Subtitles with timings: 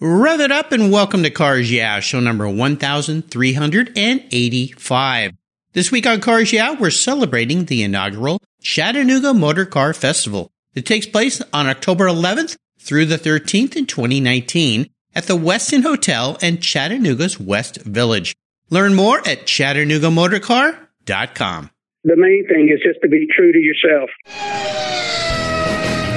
[0.00, 5.32] Rev it up and welcome to Cars Yeah, show number 1385.
[5.72, 10.52] This week on Cars Yeah, we're celebrating the inaugural Chattanooga Motor Car Festival.
[10.72, 16.38] It takes place on October 11th through the 13th in 2019 at the Westin Hotel
[16.40, 18.36] in Chattanooga's West Village.
[18.70, 21.70] Learn more at ChattanoogaMotorCar.com.
[22.04, 24.10] The main thing is just to be true to yourself.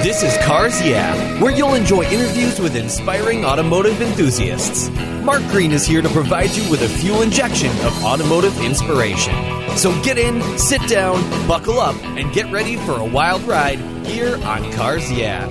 [0.02, 4.90] This is Cars Yeah, where you'll enjoy interviews with inspiring automotive enthusiasts.
[5.22, 9.32] Mark Green is here to provide you with a fuel injection of automotive inspiration.
[9.76, 14.34] So get in, sit down, buckle up, and get ready for a wild ride here
[14.44, 15.46] on Cars Yeah.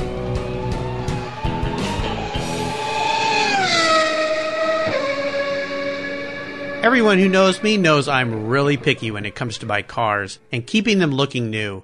[6.84, 10.68] Everyone who knows me knows I'm really picky when it comes to my cars and
[10.68, 11.84] keeping them looking new.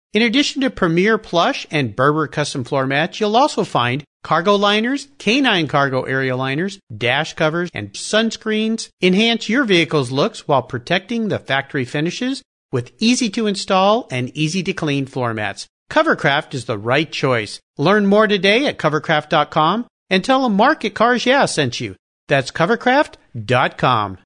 [0.13, 5.07] In addition to Premier Plush and Berber custom floor mats, you'll also find cargo liners,
[5.17, 8.89] canine cargo area liners, dash covers, and sunscreens.
[9.01, 14.61] Enhance your vehicle's looks while protecting the factory finishes with easy to install and easy
[14.63, 15.67] to clean floor mats.
[15.89, 17.61] Covercraft is the right choice.
[17.77, 21.95] Learn more today at covercraft.com and tell them Market Cars Yeah sent you.
[22.27, 24.17] That's covercraft.com.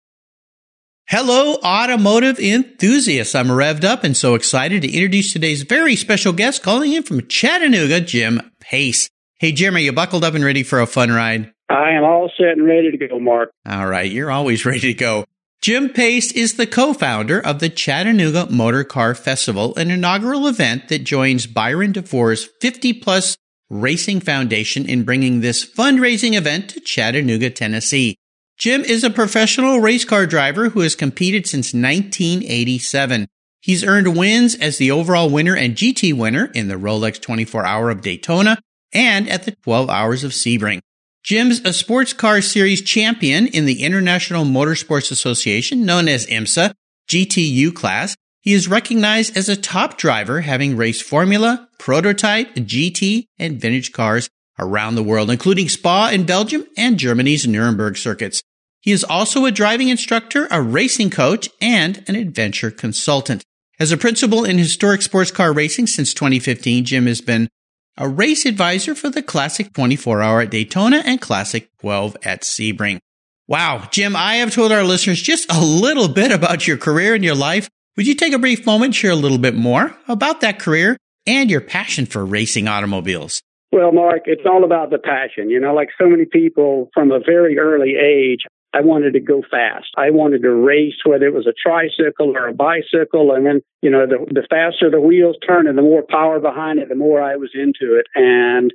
[1.07, 3.35] Hello, automotive enthusiasts.
[3.35, 7.27] I'm revved up and so excited to introduce today's very special guest calling in from
[7.27, 9.07] Chattanooga, Jim Pace.
[9.39, 11.53] Hey, Jim, are you buckled up and ready for a fun ride?
[11.69, 13.51] I am all set and ready to go, Mark.
[13.67, 15.25] All right, you're always ready to go.
[15.61, 21.03] Jim Pace is the co-founder of the Chattanooga Motor Car Festival, an inaugural event that
[21.03, 23.37] joins Byron DeFoor's 50 plus
[23.69, 28.17] racing foundation in bringing this fundraising event to Chattanooga, Tennessee.
[28.57, 33.27] Jim is a professional race car driver who has competed since 1987.
[33.59, 37.89] He's earned wins as the overall winner and GT winner in the Rolex 24 Hour
[37.89, 38.57] of Daytona
[38.93, 40.79] and at the 12 Hours of Sebring.
[41.21, 46.73] Jim's a sports car series champion in the International Motorsports Association, known as IMSA,
[47.09, 48.15] GTU class.
[48.41, 54.29] He is recognized as a top driver, having raced Formula, Prototype, GT, and vintage cars
[54.59, 58.41] around the world, including Spa in Belgium and Germany's Nürburgring circuits.
[58.81, 63.43] He is also a driving instructor, a racing coach, and an adventure consultant.
[63.79, 67.49] As a principal in historic sports car racing since 2015, Jim has been
[67.97, 72.99] a race advisor for the Classic 24 Hour at Daytona and Classic 12 at Sebring.
[73.47, 77.23] Wow, Jim, I have told our listeners just a little bit about your career and
[77.23, 77.69] your life.
[77.95, 80.97] Would you take a brief moment, to share a little bit more about that career
[81.25, 83.41] and your passion for racing automobiles?
[83.71, 85.49] Well, Mark, it's all about the passion.
[85.49, 88.41] You know, like so many people from a very early age,
[88.73, 89.87] I wanted to go fast.
[89.97, 93.33] I wanted to race, whether it was a tricycle or a bicycle.
[93.33, 96.79] And then, you know, the, the faster the wheels turned and the more power behind
[96.79, 98.05] it, the more I was into it.
[98.15, 98.71] And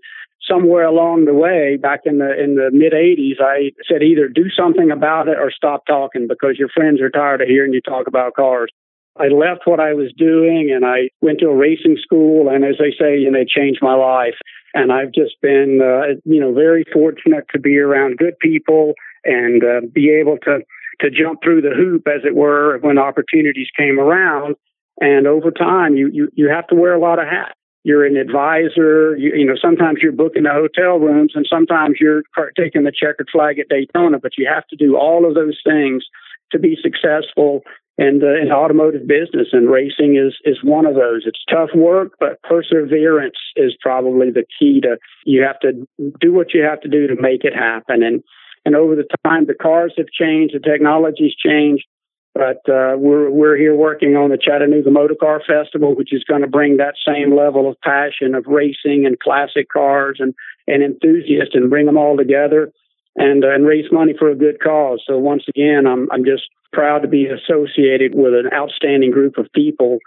[0.49, 4.49] somewhere along the way, back in the in the mid '80s, I said either do
[4.49, 8.07] something about it or stop talking because your friends are tired of hearing you talk
[8.07, 8.71] about cars.
[9.19, 12.49] I left what I was doing and I went to a racing school.
[12.49, 14.37] And as they say, you know, changed my life.
[14.73, 18.95] And I've just been, uh, you know, very fortunate to be around good people
[19.25, 20.61] and uh, be able to
[21.01, 24.55] to jump through the hoop, as it were, when opportunities came around.
[25.01, 27.55] And over time, you you you have to wear a lot of hats.
[27.83, 29.17] You're an advisor.
[29.17, 32.23] You, you know, sometimes you're booking the hotel rooms, and sometimes you're
[32.57, 34.19] taking the checkered flag at Daytona.
[34.19, 36.05] But you have to do all of those things
[36.53, 37.63] to be successful
[38.01, 41.25] and uh, in automotive business and racing is is one of those.
[41.27, 44.97] It's tough work, but perseverance is probably the key to.
[45.27, 45.87] You have to
[46.19, 48.03] do what you have to do to make it happen.
[48.03, 48.23] And
[48.65, 51.85] and over the time, the cars have changed, the technology's changed.
[52.33, 56.43] But uh, we're we're here working on the Chattanooga Motor Car Festival, which is going
[56.43, 60.33] to bring that same level of passion of racing and classic cars and
[60.67, 62.73] and enthusiasts and bring them all together
[63.17, 65.03] and uh, and raise money for a good cause.
[65.07, 69.47] So once again, I'm I'm just proud to be associated with an outstanding group of
[69.55, 69.99] people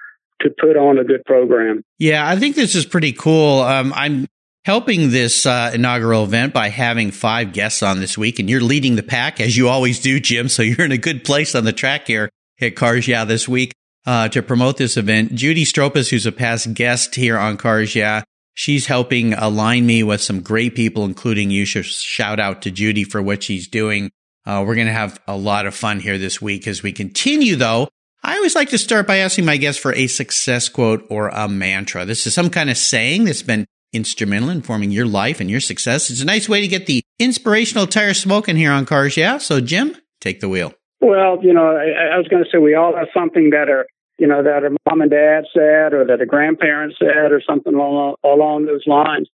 [0.41, 1.83] to put on a good program.
[1.99, 3.61] Yeah, I think this is pretty cool.
[3.61, 4.27] Um, I'm
[4.65, 8.95] helping this uh, inaugural event by having five guests on this week, and you're leading
[8.95, 10.49] the pack as you always do, Jim.
[10.49, 12.29] So you're in a good place on the track here
[12.61, 13.73] at Cars Yeah this week
[14.05, 15.35] uh, to promote this event.
[15.35, 18.23] Judy Stropus, who's a past guest here on Cars Yeah,
[18.53, 21.65] She's helping align me with some great people, including you.
[21.65, 24.11] Should shout out to Judy for what she's doing.
[24.45, 27.55] Uh, we're going to have a lot of fun here this week as we continue,
[27.55, 27.87] though.
[28.23, 31.47] I always like to start by asking my guests for a success quote or a
[31.47, 32.05] mantra.
[32.05, 35.59] This is some kind of saying that's been instrumental in forming your life and your
[35.59, 36.09] success.
[36.09, 39.37] It's a nice way to get the inspirational tire smoking here on Cars Yeah.
[39.37, 40.73] So, Jim, take the wheel.
[41.01, 43.85] Well, you know, I, I was going to say we all have something that are,
[44.17, 47.73] you know, that a mom and dad said or that a grandparent said or something
[47.73, 49.27] along, along those lines.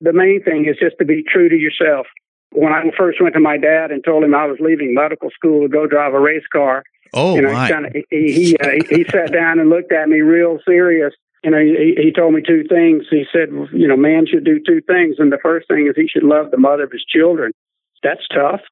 [0.00, 2.06] The main thing is just to be true to yourself.
[2.50, 5.62] When I first went to my dad and told him I was leaving medical school
[5.62, 7.66] to go drive a race car, oh, you know, my.
[7.66, 11.14] He, kinda, he he, uh, he sat down and looked at me real serious
[11.44, 13.04] you know, he, he told me two things.
[13.10, 16.08] He said, you know, man should do two things, and the first thing is he
[16.08, 17.52] should love the mother of his children.
[18.02, 18.62] That's tough.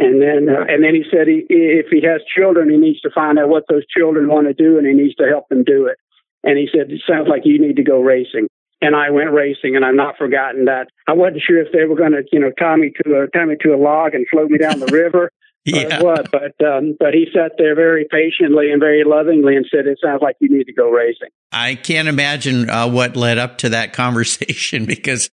[0.00, 3.10] And then, uh, and then he said, he, if he has children, he needs to
[3.14, 5.86] find out what those children want to do, and he needs to help them do
[5.86, 5.98] it.
[6.42, 8.48] And he said, it sounds like you need to go racing.
[8.80, 10.88] And I went racing, and I've not forgotten that.
[11.06, 13.44] I wasn't sure if they were going to, you know, tie me to a tie
[13.44, 15.30] me to a log and float me down the river,
[15.66, 16.02] yeah.
[16.02, 19.98] what, but um, but he sat there very patiently and very lovingly and said, "It
[20.02, 23.68] sounds like you need to go racing." I can't imagine uh, what led up to
[23.70, 25.28] that conversation because,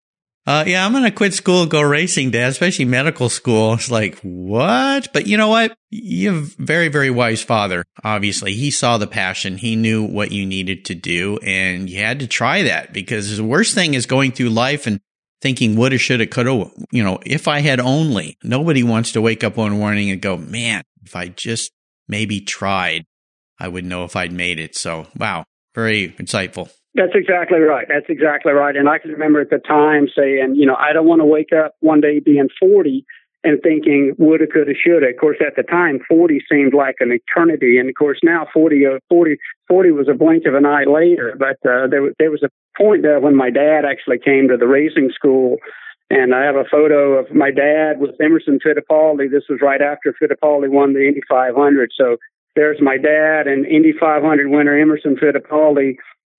[0.48, 3.74] uh, yeah, I'm going to quit school and go racing, Dad, especially medical school.
[3.74, 5.12] It's like what?
[5.12, 5.76] But you know what?
[5.90, 7.84] You have very very wise father.
[8.02, 9.58] Obviously, he saw the passion.
[9.58, 13.44] He knew what you needed to do, and you had to try that because the
[13.44, 15.00] worst thing is going through life and
[15.42, 18.38] thinking woulda, shoulda, coulda, you know, if I had only.
[18.42, 21.72] Nobody wants to wake up one morning and go, man, if I just
[22.08, 23.04] maybe tried,
[23.60, 24.76] I would know if I'd made it.
[24.76, 25.44] So, wow,
[25.74, 26.70] very insightful.
[26.98, 27.86] That's exactly right.
[27.88, 28.74] That's exactly right.
[28.74, 31.52] And I can remember at the time saying, you know, I don't want to wake
[31.52, 33.06] up one day being 40
[33.44, 35.06] and thinking woulda, coulda, shoulda.
[35.06, 38.84] Of course, at the time, 40 seemed like an eternity, and of course now 40,
[38.84, 39.36] uh, 40,
[39.68, 41.38] 40 was a blink of an eye later.
[41.38, 44.66] But uh, there, there was a point there when my dad actually came to the
[44.66, 45.58] racing school,
[46.10, 49.30] and I have a photo of my dad with Emerson Fittipaldi.
[49.30, 51.92] This was right after Fittipaldi won the Indy 500.
[51.96, 52.16] So
[52.56, 55.94] there's my dad and Indy 500 winner Emerson Fittipaldi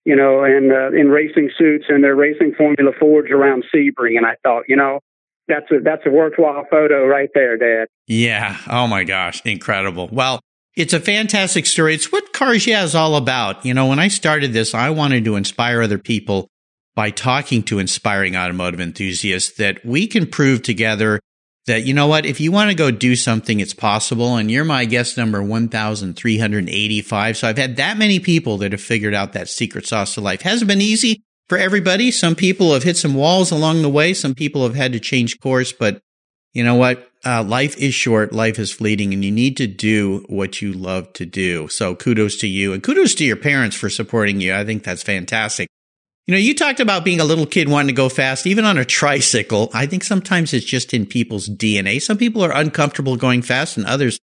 [0.10, 4.18] you know, and uh, in racing suits and they're racing Formula Fords around Sebring.
[4.18, 5.02] And I thought, you know,
[5.48, 7.90] that's a that's a worthwhile photo right there, Dad.
[8.08, 8.58] Yeah.
[8.68, 10.10] Oh my gosh, incredible.
[10.12, 10.40] Well,
[10.76, 11.94] it's a fantastic story.
[11.94, 13.64] It's what Cars Yeah is all about.
[13.64, 16.48] You know, when I started this, I wanted to inspire other people
[16.96, 21.20] by talking to inspiring automotive enthusiasts that we can prove together
[21.70, 24.36] that, you know what, if you want to go do something, it's possible.
[24.36, 27.38] And you're my guest number 1,385.
[27.38, 30.42] So I've had that many people that have figured out that secret sauce to life.
[30.42, 32.12] Hasn't been easy for everybody.
[32.12, 34.14] Some people have hit some walls along the way.
[34.14, 36.02] Some people have had to change course, but
[36.54, 37.10] you know what?
[37.26, 38.34] Uh, life is short.
[38.34, 41.68] Life is fleeting and you need to do what you love to do.
[41.68, 44.56] So kudos to you and kudos to your parents for supporting you.
[44.56, 45.68] I think that's fantastic.
[46.30, 48.78] You know, you talked about being a little kid wanting to go fast, even on
[48.78, 49.72] a tricycle.
[49.74, 52.00] I think sometimes it's just in people's DNA.
[52.00, 54.20] Some people are uncomfortable going fast and others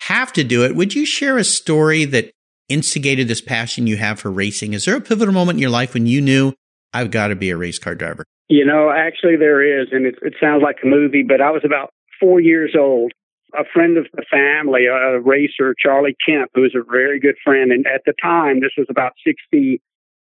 [0.00, 0.76] have to do it.
[0.76, 2.30] Would you share a story that
[2.68, 4.74] instigated this passion you have for racing?
[4.74, 6.52] Is there a pivotal moment in your life when you knew
[6.92, 8.26] I've got to be a race car driver?
[8.48, 11.62] You know, actually, there is, and it, it sounds like a movie, but I was
[11.64, 11.88] about
[12.20, 13.12] four years old.
[13.58, 17.72] A friend of the family, a racer, Charlie Kemp, who was a very good friend,
[17.72, 19.78] and at the time, this was about 64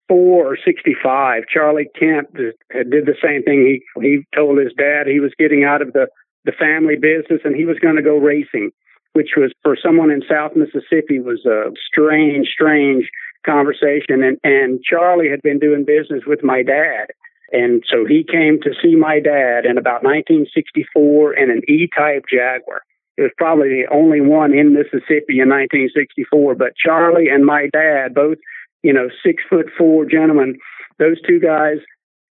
[0.09, 1.43] or 65.
[1.51, 3.81] Charlie Kemp uh, did the same thing.
[3.95, 6.07] He he told his dad he was getting out of the
[6.45, 8.71] the family business and he was going to go racing,
[9.13, 13.09] which was for someone in South Mississippi was a strange, strange
[13.45, 14.23] conversation.
[14.23, 17.07] And, and Charlie had been doing business with my dad.
[17.51, 22.25] And so he came to see my dad in about 1964 in an E type
[22.31, 22.81] Jaguar.
[23.17, 26.55] It was probably the only one in Mississippi in 1964.
[26.55, 28.37] But Charlie and my dad, both,
[28.85, 30.59] you know, six foot four gentlemen,
[30.99, 31.77] those two guys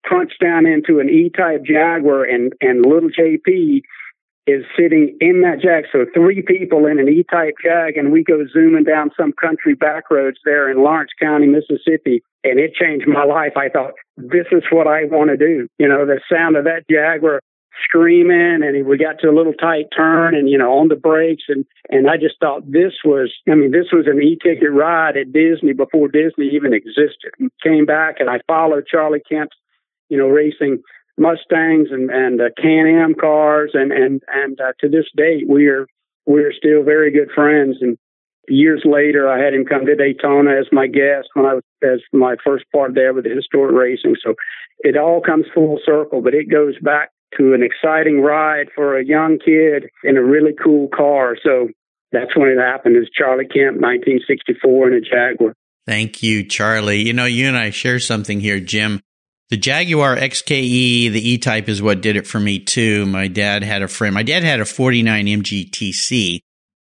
[0.05, 3.83] crunched down into an E type Jaguar and, and little JP
[4.47, 5.85] is sitting in that jag.
[5.91, 10.11] So three people in an E-type jag, and we go zooming down some country back
[10.11, 13.53] roads there in Lawrence County, Mississippi, and it changed my life.
[13.57, 15.67] I thought this is what I want to do.
[15.79, 17.41] You know, the sound of that Jaguar
[17.83, 21.45] screaming, and we got to a little tight turn, and you know, on the brakes,
[21.49, 23.33] and and I just thought this was.
[23.51, 27.33] I mean, this was an e-ticket ride at Disney before Disney even existed.
[27.63, 29.57] Came back, and I followed Charlie Kemp's,
[30.09, 30.83] you know, racing
[31.19, 35.87] Mustangs and and uh, Can-Am cars, and and and uh, to this date we are
[36.27, 37.77] we are still very good friends.
[37.81, 37.97] And
[38.49, 42.01] years later, I had him come to Daytona as my guest when I was as
[42.13, 44.17] my first part there with the historic racing.
[44.25, 44.35] So
[44.81, 49.05] it all comes full circle, but it goes back to an exciting ride for a
[49.05, 51.37] young kid in a really cool car.
[51.43, 51.69] So
[52.13, 52.97] that's when it happened.
[52.97, 55.55] Is Charlie Kemp, 1964, in a Jaguar.
[55.87, 57.03] Thank you, Charlie.
[57.03, 59.01] You know, you and I share something here, Jim.
[59.51, 63.05] The Jaguar XKE, the E Type, is what did it for me too.
[63.05, 64.15] My dad had a friend.
[64.15, 66.41] My dad had a 49 MGTC,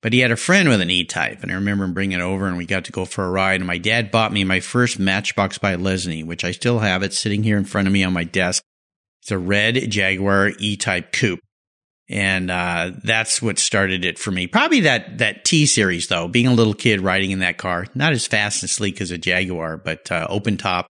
[0.01, 2.23] but he had a friend with an E Type, and I remember him bringing it
[2.23, 3.61] over, and we got to go for a ride.
[3.61, 7.13] And my dad bought me my first Matchbox by Lesney, which I still have it
[7.13, 8.63] sitting here in front of me on my desk.
[9.27, 11.41] It's a red Jaguar E Type coupe.
[12.09, 14.47] And uh, that's what started it for me.
[14.47, 16.29] Probably that that T series though.
[16.29, 19.19] Being a little kid riding in that car, not as fast and sleek as a
[19.19, 20.87] Jaguar, but uh, open top,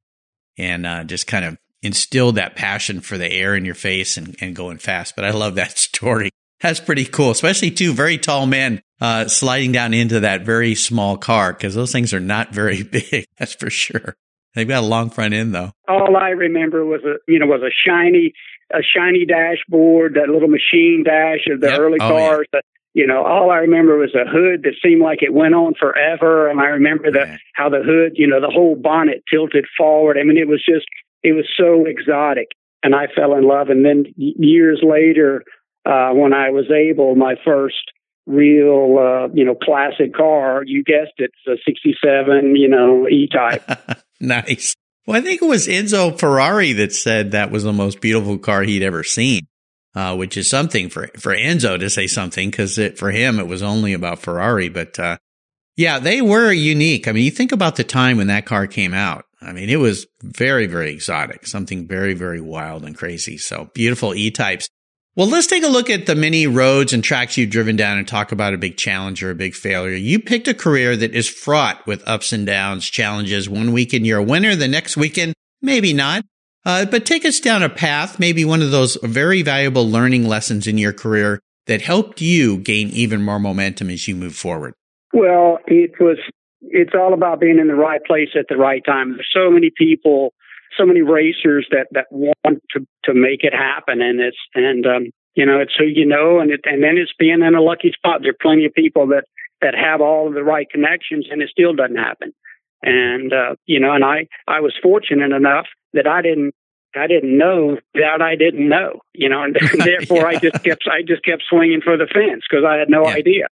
[0.58, 4.36] and uh, just kind of instilled that passion for the air in your face and,
[4.42, 5.16] and going fast.
[5.16, 6.28] But I love that story.
[6.60, 11.16] That's pretty cool, especially two very tall men uh, sliding down into that very small
[11.16, 13.24] car because those things are not very big.
[13.38, 14.14] That's for sure.
[14.56, 15.70] They've got a long front end though.
[15.86, 18.32] All I remember was a you know was a shiny
[18.72, 21.78] a shiny dashboard, that little machine dash of the yep.
[21.78, 22.46] early oh, cars.
[22.52, 22.60] Yeah.
[22.94, 26.48] you know, all I remember was a hood that seemed like it went on forever.
[26.48, 30.16] And I remember the how the hood, you know, the whole bonnet tilted forward.
[30.18, 30.86] I mean, it was just
[31.22, 32.48] it was so exotic,
[32.82, 33.68] and I fell in love.
[33.68, 35.44] And then years later,
[35.84, 37.92] uh, when I was able, my first
[38.24, 43.28] real, uh, you know, classic car, you guessed it, it's a '67, you know, E
[43.30, 43.62] Type.
[44.20, 44.74] nice.
[45.06, 48.62] Well, I think it was Enzo Ferrari that said that was the most beautiful car
[48.62, 49.46] he'd ever seen,
[49.94, 53.62] uh, which is something for, for Enzo to say something because for him, it was
[53.62, 54.68] only about Ferrari.
[54.68, 55.18] But, uh,
[55.76, 57.06] yeah, they were unique.
[57.06, 59.26] I mean, you think about the time when that car came out.
[59.40, 63.36] I mean, it was very, very exotic, something very, very wild and crazy.
[63.38, 64.68] So beautiful E types.
[65.16, 68.06] Well, let's take a look at the many roads and tracks you've driven down and
[68.06, 69.96] talk about a big challenge or a big failure.
[69.96, 73.48] You picked a career that is fraught with ups and downs, challenges.
[73.48, 75.32] One weekend you're a winner, the next weekend,
[75.62, 76.22] maybe not.
[76.66, 80.66] Uh, but take us down a path, maybe one of those very valuable learning lessons
[80.66, 84.74] in your career that helped you gain even more momentum as you move forward.
[85.14, 86.18] Well, it was,
[86.60, 89.12] it's all about being in the right place at the right time.
[89.12, 90.34] There's so many people
[90.76, 95.10] so many racers that that want to to make it happen, and it's and um,
[95.34, 97.92] you know it's who you know, and it and then it's being in a lucky
[97.92, 98.20] spot.
[98.22, 99.24] There are plenty of people that
[99.62, 102.32] that have all of the right connections, and it still doesn't happen.
[102.82, 106.54] And uh, you know, and I I was fortunate enough that I didn't
[106.94, 110.26] I didn't know that I didn't know, you know, and therefore yeah.
[110.26, 113.14] I just kept I just kept swinging for the fence because I had no yeah.
[113.14, 113.46] idea.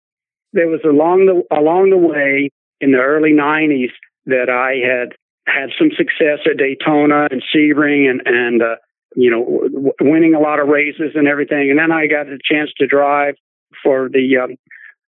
[0.52, 2.50] There was along the along the way
[2.80, 3.92] in the early '90s
[4.26, 5.16] that I had
[5.50, 8.76] had some success at Daytona and Sebring and and uh,
[9.16, 11.70] you know w- winning a lot of races and everything.
[11.70, 13.34] And then I got a chance to drive
[13.82, 14.56] for the um,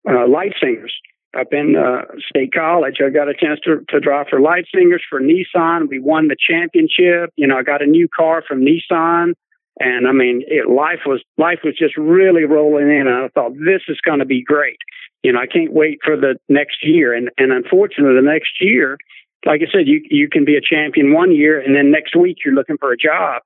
[0.09, 0.93] uh, Leitzingers
[1.39, 2.97] up in uh, State College.
[3.05, 5.89] I got a chance to, to drive for Leitzingers for Nissan.
[5.89, 7.33] We won the championship.
[7.37, 9.33] You know, I got a new car from Nissan.
[9.81, 13.55] And I mean, it, life was life was just really rolling in, and I thought
[13.55, 14.77] this is going to be great.
[15.23, 17.15] You know, I can't wait for the next year.
[17.15, 18.99] And and unfortunately, the next year,
[19.45, 22.39] like I said, you you can be a champion one year, and then next week
[22.45, 23.43] you're looking for a job.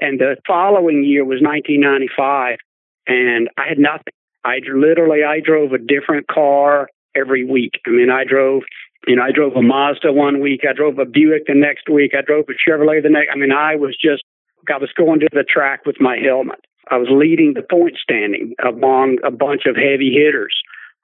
[0.00, 2.58] And the following year was 1995,
[3.06, 4.14] and I had nothing.
[4.44, 7.80] I literally I drove a different car every week.
[7.86, 8.62] I mean, I drove,
[9.06, 12.12] you know, I drove a Mazda one week, I drove a Buick the next week,
[12.16, 13.30] I drove a Chevrolet the next.
[13.32, 14.22] I mean, I was just
[14.68, 16.60] I was going to the track with my helmet.
[16.90, 20.56] I was leading the point standing among a bunch of heavy hitters.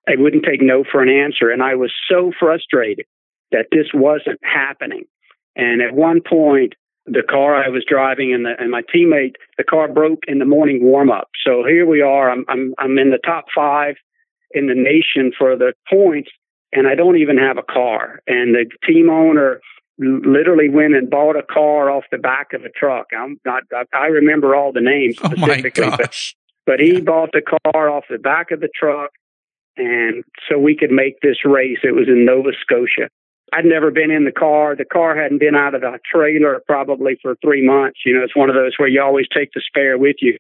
[0.09, 3.07] I wouldn't take no for an answer, and I was so frustrated
[3.57, 5.05] that this wasn't happening.
[5.57, 6.75] And at one point,
[7.07, 10.45] the car I was driving and, the, and my teammate, the car broke in the
[10.45, 11.29] morning warm up.
[11.47, 12.31] So here we are.
[12.31, 13.95] I'm, I'm, I'm in the top five
[14.51, 16.31] in the nation for the points,
[16.73, 18.21] and I don't even have a car.
[18.27, 19.61] And the team owner
[19.99, 23.07] literally went and bought a car off the back of a truck.
[23.19, 26.15] I'm not, I, I remember all the names oh specifically, but,
[26.67, 27.01] but he yeah.
[27.01, 29.11] bought the car off the back of the truck.
[29.79, 31.79] And so we could make this race.
[31.83, 33.09] It was in Nova Scotia.
[33.53, 34.75] I'd never been in the car.
[34.75, 38.01] The car hadn't been out of the trailer probably for three months.
[38.05, 40.37] You know, it's one of those where you always take the spare with you.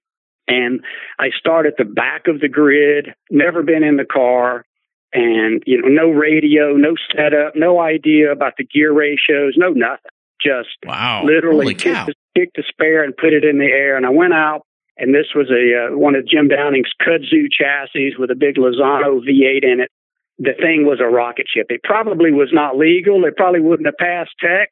[0.48, 0.80] And
[1.18, 4.64] I start at the back of the grid, never been in the car,
[5.12, 10.10] and, you know, no radio, no setup, no idea about the gear ratios, no nothing.
[10.40, 11.25] Just wow.
[11.25, 13.96] literally kicked the, kicked the spare and put it in the air.
[13.96, 14.62] And I went out,
[14.98, 19.20] and this was a uh, one of Jim Downing's kudzu chassis with a big Lozano
[19.20, 19.90] V8 in it
[20.38, 21.66] the thing was a rocket ship.
[21.71, 23.25] It probably was not legal.
[23.25, 24.69] It probably wouldn't have passed tech,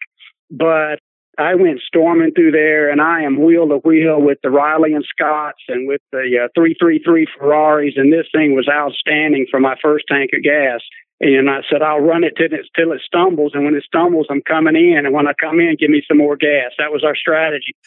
[0.50, 0.98] but
[1.38, 5.04] I went storming through there and I am wheel to wheel with the Riley and
[5.04, 7.94] Scotts and with the uh, 333 Ferraris.
[7.96, 10.80] And this thing was outstanding for my first tank of gas.
[11.20, 13.52] And I said, I'll run it till it, till it stumbles.
[13.54, 15.06] And when it stumbles, I'm coming in.
[15.06, 16.72] And when I come in, give me some more gas.
[16.78, 17.72] That was our strategy.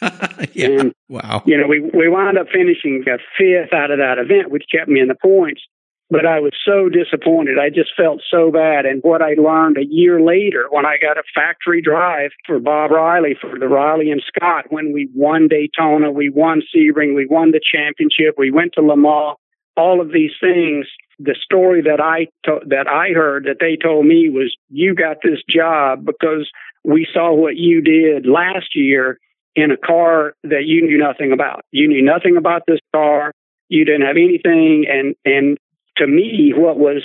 [0.54, 0.80] yeah.
[0.80, 1.42] And, wow.
[1.46, 5.00] You know, we, we wound up finishing fifth out of that event, which kept me
[5.00, 5.62] in the points.
[6.10, 7.58] But I was so disappointed.
[7.58, 8.86] I just felt so bad.
[8.86, 12.90] And what I learned a year later when I got a factory drive for Bob
[12.90, 17.50] Riley for the Riley and Scott, when we won Daytona, we won Sebring, we won
[17.50, 19.36] the championship, we went to Le Mans,
[19.76, 20.86] all of these things.
[21.18, 25.18] The story that I to- that I heard that they told me was you got
[25.22, 26.50] this job because
[26.84, 29.18] we saw what you did last year
[29.56, 31.64] in a car that you knew nothing about.
[31.72, 33.32] You knew nothing about this car.
[33.68, 35.58] You didn't have anything, and and
[35.98, 37.02] to me, what was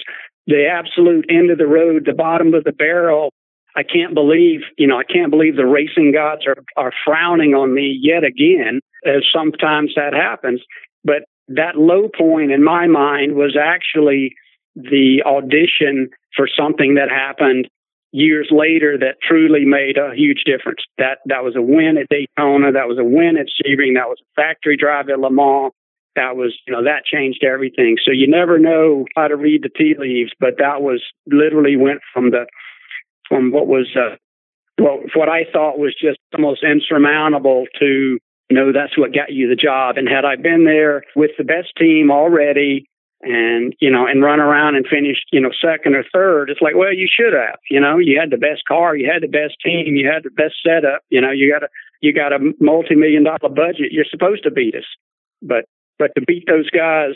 [0.47, 3.31] the absolute end of the road, the bottom of the barrel.
[3.75, 7.73] I can't believe, you know, I can't believe the racing gods are, are frowning on
[7.73, 10.61] me yet again, as sometimes that happens.
[11.03, 14.35] But that low point in my mind was actually
[14.75, 17.67] the audition for something that happened
[18.11, 20.81] years later that truly made a huge difference.
[20.97, 24.19] That that was a win at Daytona, that was a win at Sebring, that was
[24.21, 25.73] a factory drive at Le Mans,
[26.15, 27.97] that was you know that changed everything.
[28.03, 32.01] So you never know how to read the tea leaves but that was literally went
[32.13, 32.45] from the
[33.27, 34.15] from what was uh
[34.79, 38.17] well what i thought was just the most insurmountable to
[38.49, 39.97] you know that's what got you the job.
[39.97, 42.85] And had i been there with the best team already
[43.21, 46.75] and you know and run around and finish you know second or third it's like
[46.75, 49.55] well you should have you know you had the best car you had the best
[49.63, 51.69] team you had the best setup you know you got a
[52.03, 54.83] you got a multi-million dollar budget you're supposed to beat us.
[55.41, 55.65] But
[55.99, 57.13] but to beat those guys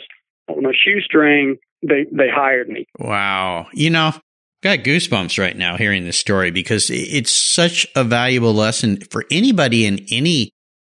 [0.48, 2.86] on a shoestring, they they hired me.
[2.98, 4.12] Wow, you know,
[4.62, 9.86] got goosebumps right now hearing this story because it's such a valuable lesson for anybody
[9.86, 10.50] in any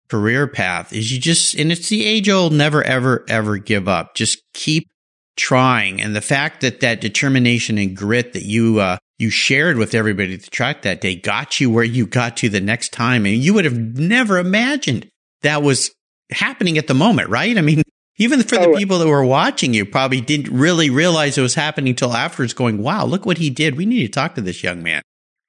[0.09, 0.93] career path.
[0.93, 4.15] Is you just and it's the age old never ever ever give up.
[4.15, 4.89] Just keep
[5.37, 9.95] trying, and the fact that that determination and grit that you uh, you shared with
[9.95, 13.27] everybody at the track that day got you where you got to the next time,
[13.27, 15.09] and you would have never imagined
[15.43, 15.93] that was
[16.31, 17.57] happening at the moment, right?
[17.57, 17.83] I mean,
[18.19, 21.55] even for the oh, people that were watching you probably didn't really realize it was
[21.55, 23.77] happening until afterwards going, wow, look what he did.
[23.77, 25.03] We need to talk to this young man.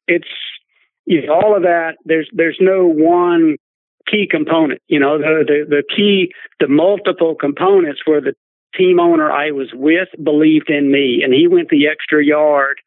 [0.08, 0.28] It's
[1.06, 1.96] you know, all of that.
[2.06, 3.58] There's, there's no one
[4.10, 8.34] key component, you know, the, the, the key, the multiple components where the
[8.78, 12.78] team owner I was with believed in me and he went the extra yard.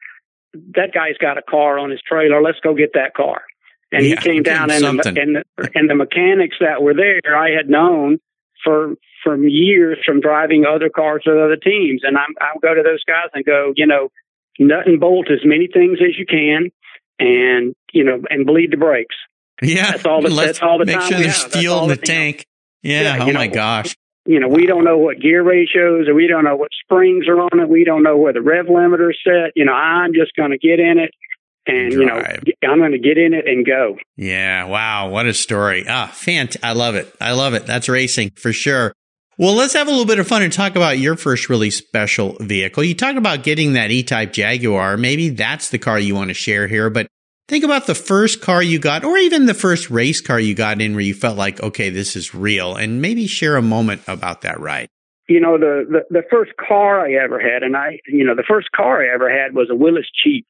[0.75, 2.43] That guy's got a car on his trailer.
[2.43, 3.43] Let's go get that car
[3.93, 7.37] and yeah, he came down and the, and the, and the mechanics that were there
[7.37, 8.19] I had known
[8.65, 12.03] for from years from driving other cars with other teams.
[12.05, 14.11] And I'm I'll go to those guys and go you know
[14.59, 16.71] nut and bolt as many things as you can
[17.19, 19.17] and you know and bleed the brakes.
[19.63, 21.53] Yeah that's all the, that's all the make time sure there's have.
[21.53, 22.47] fuel in the tank.
[22.83, 23.97] Yeah, yeah oh my know, gosh.
[24.25, 27.41] you know we don't know what gear ratios or we don't know what springs are
[27.41, 27.69] on it.
[27.69, 29.53] We don't know where the rev limiter is set.
[29.57, 31.11] You know I'm just going to get in it
[31.67, 32.23] and you know
[32.65, 33.97] i'm going to get in it and go.
[34.17, 35.85] Yeah wow what a story.
[35.89, 37.15] Ah fant i love it.
[37.21, 37.67] I love it.
[37.67, 38.93] That's racing for sure.
[39.39, 42.37] Well let's have a little bit of fun and talk about your first really special
[42.41, 42.85] vehicle.
[42.85, 44.97] You talk about getting that e-type jaguar.
[44.97, 47.07] Maybe that's the car you want to share here but
[47.49, 50.81] think about the first car you got or even the first race car you got
[50.81, 54.43] in where you felt like okay this is real and maybe share a moment about
[54.43, 54.89] that ride.
[55.29, 58.45] You know the, the the first car i ever had and i you know the
[58.49, 60.45] first car i ever had was a Willys Jeep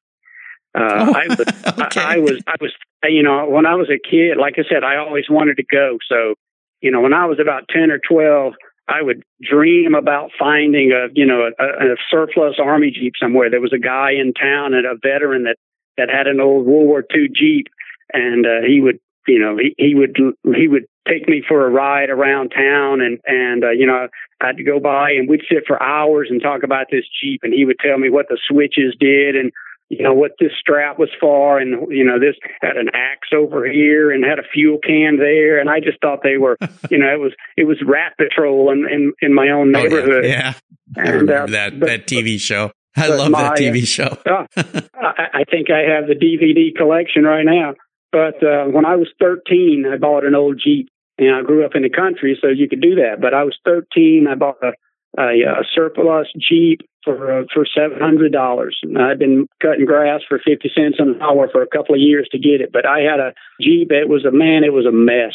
[0.75, 2.01] uh, oh, I was, okay.
[2.01, 2.73] I, I was, I was,
[3.05, 5.99] you know, when I was a kid, like I said, I always wanted to go.
[6.09, 6.35] So,
[6.81, 8.55] you know, when I was about 10 or 12,
[8.89, 13.51] I would dream about finding a, you know, a, a surplus army Jeep somewhere.
[13.51, 15.57] There was a guy in town and a veteran that,
[15.97, 17.67] that had an old World War II Jeep
[18.13, 20.17] and, uh, he would, you know, he, he would,
[20.57, 24.09] he would take me for a ride around town and, and, uh, you know,
[24.41, 27.65] I'd go by and we'd sit for hours and talk about this Jeep and he
[27.65, 29.53] would tell me what the switches did and,
[29.91, 33.67] you know what this strap was for and you know this had an axe over
[33.67, 35.61] here and had a fuel can there.
[35.61, 36.57] And i just thought they were
[36.91, 40.29] you know it was it was rat patrol in in, in my own neighborhood oh,
[40.29, 40.55] yeah,
[40.97, 40.97] yeah.
[40.97, 42.71] And, i remember uh, that but, that tv show.
[42.97, 44.17] I love my, that tv show.
[44.27, 44.47] uh,
[44.95, 47.75] I, I think i have the dvd collection right now.
[48.13, 51.75] But uh when i was 13 i bought an old jeep and i grew up
[51.75, 53.21] in the country so you could do that.
[53.21, 54.73] But i was 13 i bought a
[55.19, 58.79] a, a surplus Jeep for uh, for seven hundred dollars.
[58.99, 62.39] I've been cutting grass for fifty cents an hour for a couple of years to
[62.39, 63.91] get it, but I had a Jeep.
[63.91, 64.65] It was a man.
[64.65, 65.35] It was a mess,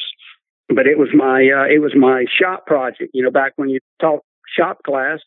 [0.70, 3.12] but it was my uh, it was my shop project.
[3.14, 4.24] You know, back when you taught
[4.58, 5.20] shop class,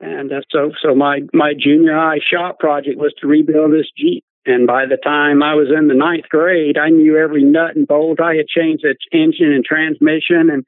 [0.00, 4.24] and uh, so so my my junior high shop project was to rebuild this Jeep.
[4.46, 7.86] And by the time I was in the ninth grade, I knew every nut and
[7.86, 8.20] bolt.
[8.20, 10.66] I had changed its engine and transmission and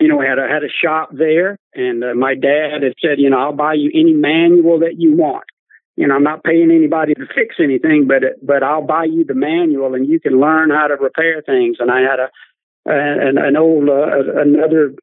[0.00, 3.30] you know, had a had a shop there, and uh, my dad had said, you
[3.30, 5.44] know, I'll buy you any manual that you want.
[5.96, 9.34] You know, I'm not paying anybody to fix anything, but but I'll buy you the
[9.34, 11.78] manual, and you can learn how to repair things.
[11.80, 12.28] And I had a
[12.86, 14.94] an, an old uh, another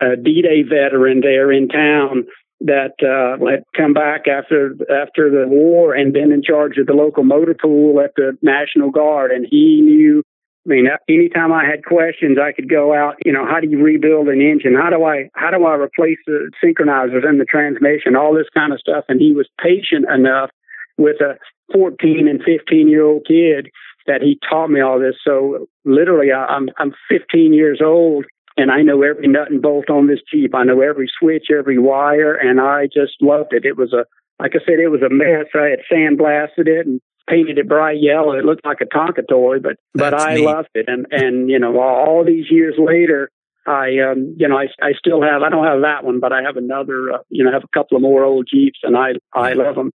[0.00, 2.26] uh, D-Day veteran there in town
[2.60, 6.92] that uh, had come back after after the war and been in charge of the
[6.92, 10.22] local motor pool at the National Guard, and he knew.
[10.66, 13.16] I mean, anytime I had questions, I could go out.
[13.24, 14.74] You know, how do you rebuild an engine?
[14.74, 18.16] How do I how do I replace the synchronizers in the transmission?
[18.16, 19.04] All this kind of stuff.
[19.08, 20.50] And he was patient enough
[20.98, 21.38] with a
[21.72, 23.70] 14 and 15 year old kid
[24.06, 25.16] that he taught me all this.
[25.24, 30.08] So literally, I'm I'm 15 years old and I know every nut and bolt on
[30.08, 30.54] this Jeep.
[30.54, 33.64] I know every switch, every wire, and I just loved it.
[33.64, 34.04] It was a
[34.40, 35.46] like I said, it was a mess.
[35.54, 38.32] I had sandblasted it and painted it bright yellow.
[38.32, 40.44] It looked like a Tonka toy, but That's but I neat.
[40.44, 40.86] loved it.
[40.88, 43.30] And and you know, all these years later,
[43.66, 46.42] I um you know I I still have I don't have that one, but I
[46.42, 49.12] have another uh, you know I have a couple of more old Jeeps, and I
[49.34, 49.90] I love them.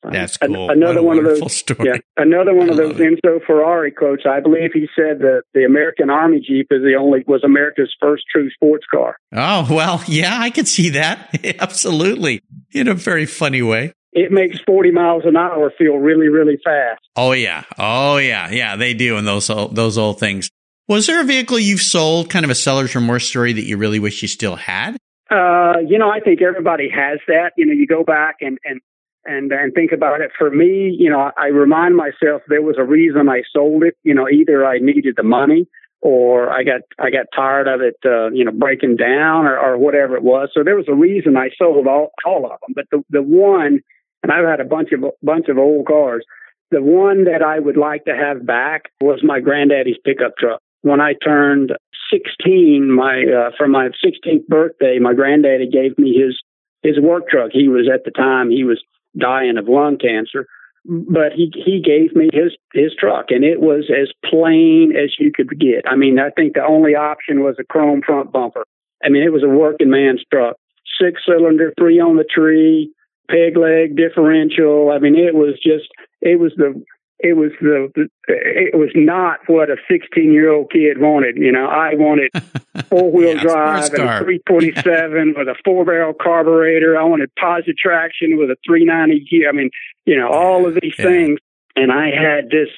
[0.00, 0.70] That's An- cool.
[0.70, 1.88] another one of those story.
[1.88, 3.20] yeah, another one I of those it.
[3.24, 4.22] Enzo Ferrari quotes.
[4.30, 8.22] I believe he said that the American Army Jeep is the only was America's first
[8.32, 9.16] true sports car.
[9.34, 11.34] Oh, well, yeah, I can see that.
[11.60, 12.42] Absolutely.
[12.70, 13.92] In a very funny way.
[14.18, 17.00] It makes 40 miles an hour feel really, really fast.
[17.14, 17.64] Oh yeah.
[17.78, 18.50] Oh yeah.
[18.50, 20.50] Yeah, they do And those old, those old things.
[20.88, 23.98] Was there a vehicle you've sold, kind of a seller's remorse story that you really
[23.98, 24.96] wish you still had?
[25.30, 27.52] Uh, you know, I think everybody has that.
[27.56, 28.80] You know, you go back and and
[29.24, 30.30] and and think about it.
[30.38, 33.94] For me, you know, I remind myself there was a reason I sold it.
[34.02, 35.68] You know, either I needed the money
[36.00, 39.76] or I got I got tired of it, uh, you know, breaking down or, or
[39.76, 40.48] whatever it was.
[40.54, 42.74] So there was a reason I sold all all of them.
[42.74, 43.80] But the the one,
[44.22, 46.24] and I've had a bunch of bunch of old cars.
[46.70, 50.60] The one that I would like to have back was my granddaddy's pickup truck.
[50.82, 51.72] When I turned
[52.12, 56.38] 16, my uh, for my 16th birthday, my granddaddy gave me his
[56.82, 57.50] his work truck.
[57.52, 58.82] He was at the time he was
[59.18, 60.46] dying of lung cancer,
[60.84, 65.32] but he he gave me his his truck, and it was as plain as you
[65.34, 65.84] could get.
[65.86, 68.64] I mean, I think the only option was a chrome front bumper.
[69.04, 70.56] I mean, it was a working man's truck,
[71.00, 72.92] six cylinder, three on the tree,
[73.28, 74.90] peg leg differential.
[74.90, 75.88] I mean, it was just
[76.20, 76.82] it was the
[77.18, 81.36] it was the it was not what a 16 year old kid wanted.
[81.36, 82.30] You know, I wanted
[82.90, 86.96] four wheel Yeah, drive and a 327 with a four barrel carburetor.
[86.98, 89.48] I wanted positive traction with a 390 gear.
[89.48, 89.70] I mean,
[90.06, 91.06] you know, all of these Yeah.
[91.06, 91.38] things.
[91.76, 92.68] And I had this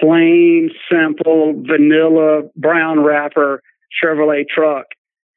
[0.00, 3.62] plain, simple, vanilla brown wrapper
[4.02, 4.86] Chevrolet truck,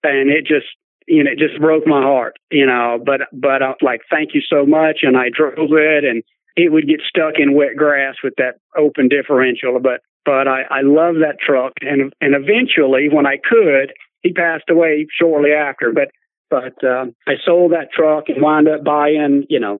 [0.03, 0.67] and it just
[1.07, 2.37] you know it just broke my heart.
[2.51, 6.23] You know, but but I like thank you so much, and I drove it and
[6.55, 9.79] it would get stuck in wet grass with that open differential.
[9.79, 14.69] But but I, I love that truck, and and eventually, when I could, he passed
[14.69, 15.91] away shortly after.
[15.91, 16.11] But
[16.49, 19.79] but um, I sold that truck and wound up buying, you know,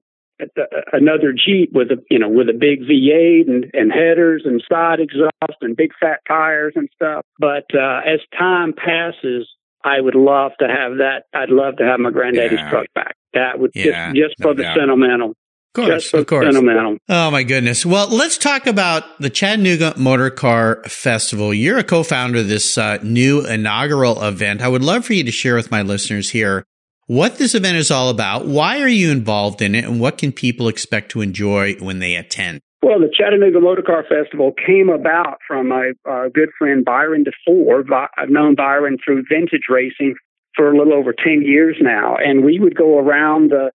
[0.92, 5.00] another Jeep with a you know with a big V8 and and headers and side
[5.00, 7.24] exhaust and big fat tires and stuff.
[7.38, 9.48] But uh, as time passes.
[9.84, 11.24] I would love to have that.
[11.34, 12.70] I'd love to have my granddaddy's Yeah.
[12.70, 13.14] truck back.
[13.34, 14.76] That would Yeah, just just no for the doubt.
[14.78, 15.30] sentimental.
[15.30, 16.44] Of course, just for of course.
[16.46, 16.96] sentimental.
[17.08, 17.84] Oh my goodness.
[17.84, 21.52] Well, let's talk about the Chattanooga Motor Car Festival.
[21.52, 24.62] You're a co-founder of this uh, new inaugural event.
[24.62, 26.64] I would love for you to share with my listeners here
[27.06, 28.46] what this event is all about.
[28.46, 32.14] Why are you involved in it and what can people expect to enjoy when they
[32.14, 32.60] attend?
[32.84, 37.88] Well, the Chattanooga Motor Car Festival came about from my uh, good friend Byron DeFoor.
[37.88, 40.16] Vi- I've known Byron through vintage racing
[40.54, 42.16] for a little over 10 years now.
[42.16, 43.70] And we would go around the,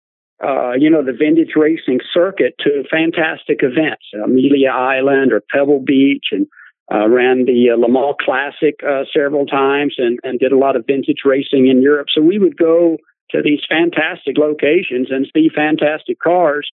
[0.47, 6.27] uh, you know, the vintage racing circuit to fantastic events, Amelia Island or Pebble Beach,
[6.31, 6.47] and
[6.93, 10.77] uh, ran the uh, Le Mans Classic uh, several times and, and did a lot
[10.77, 12.09] of vintage racing in Europe.
[12.15, 12.99] So we would go
[13.31, 16.69] to these fantastic locations and see fantastic cars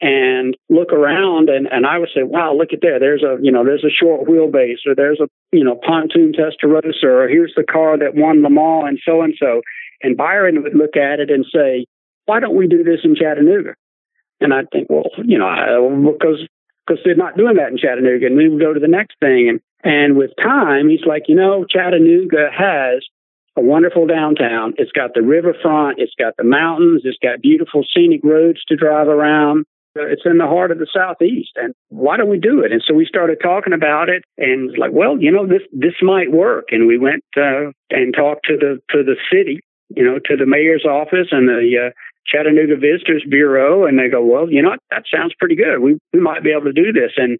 [0.00, 2.98] and look around and, and I would say, wow, look at there.
[2.98, 7.04] There's a, you know, there's a short wheelbase or there's a, you know, pontoon Testarossa
[7.04, 9.60] or here's the car that won Le Mans and so and so.
[10.02, 11.84] And Byron would look at it and say,
[12.24, 13.74] why don't we do this in Chattanooga?
[14.40, 15.76] And I'd think, well, you know, I,
[16.12, 16.46] because,
[16.86, 18.26] because they're not doing that in Chattanooga.
[18.26, 19.50] And we would go to the next thing.
[19.50, 23.04] And, and with time, he's like, you know, Chattanooga has
[23.58, 24.72] a wonderful downtown.
[24.78, 25.98] It's got the riverfront.
[25.98, 27.02] It's got the mountains.
[27.04, 29.66] It's got beautiful scenic roads to drive around.
[29.98, 32.72] Uh, It's in the heart of the southeast, and why don't we do it?
[32.72, 36.30] And so we started talking about it, and like, well, you know, this this might
[36.30, 36.66] work.
[36.70, 40.46] And we went uh, and talked to the to the city, you know, to the
[40.46, 41.90] mayor's office and the uh,
[42.26, 45.80] Chattanooga Visitors Bureau, and they go, well, you know, that sounds pretty good.
[45.80, 47.38] We we might be able to do this, and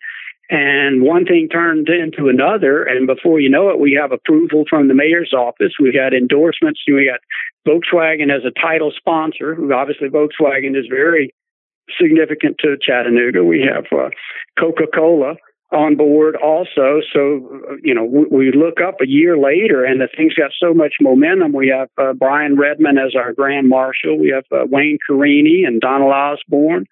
[0.51, 4.89] and one thing turned into another, and before you know it, we have approval from
[4.89, 5.75] the mayor's office.
[5.79, 6.81] We got endorsements.
[6.89, 7.21] We got
[7.69, 9.57] Volkswagen as a title sponsor.
[9.73, 11.33] Obviously, Volkswagen is very
[12.01, 13.45] significant to Chattanooga.
[13.45, 14.11] We have uh,
[14.59, 15.35] Coca Cola
[15.73, 17.01] on board also.
[17.13, 17.49] So,
[17.83, 20.95] you know, we, we, look up a year later and the thing's got so much
[21.01, 21.53] momentum.
[21.53, 24.19] We have uh, Brian Redman as our Grand Marshal.
[24.19, 26.87] We have uh, Wayne Carini and Donald Osborne.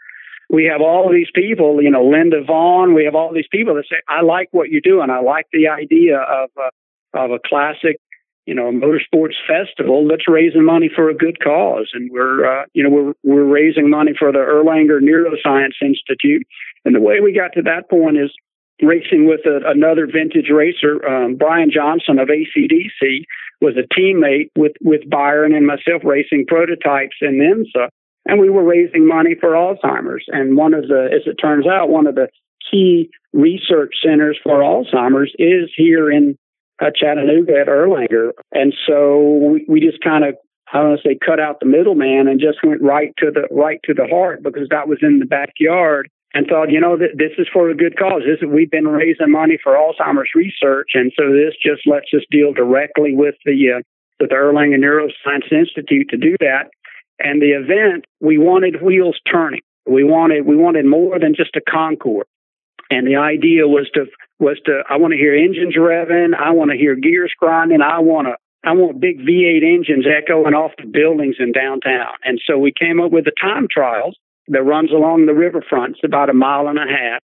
[0.49, 2.95] We have all these people, you know, Linda Vaughn.
[2.95, 5.11] We have all these people that say, I like what you're doing.
[5.11, 6.71] I like the idea of, uh,
[7.19, 8.01] of a classic
[8.49, 11.91] you know, a motorsports festival that's raising money for a good cause.
[11.93, 16.47] And we're, uh, you know, we're, we're raising money for the Erlanger Neuroscience Institute.
[16.87, 18.33] And the way we got to that point is
[18.81, 23.25] racing with a, another vintage racer, um, Brian Johnson of ACDC,
[23.61, 27.89] was a teammate with, with Byron and myself racing prototypes in IMSA.
[28.25, 30.25] And we were raising money for Alzheimer's.
[30.29, 32.29] And one of the, as it turns out, one of the
[32.71, 36.39] key research centers for Alzheimer's is here in
[36.81, 38.33] uh, Chattanooga at Erlanger.
[38.53, 39.19] And so
[39.53, 40.37] we, we just kind of,
[40.73, 43.49] I don't want to say cut out the middleman and just went right to the
[43.51, 47.17] right to the heart because that was in the backyard and thought, you know, th-
[47.17, 48.23] this is for a good cause.
[48.27, 52.23] This is, we've been raising money for Alzheimer's research, and so this just lets us
[52.31, 53.83] deal directly with the uh,
[54.21, 56.71] with the Erlanger Neuroscience Institute to do that.
[57.19, 59.63] And the event, we wanted wheels turning.
[59.87, 62.27] We wanted we wanted more than just a concours.
[62.91, 64.07] And the idea was to
[64.39, 67.99] was to I want to hear engines revving, I want to hear gears grinding, I
[68.01, 72.15] want to I want big V8 engines echoing off the buildings in downtown.
[72.25, 74.17] And so we came up with the time trials
[74.49, 75.93] that runs along the riverfront.
[75.93, 77.23] It's about a mile and a half.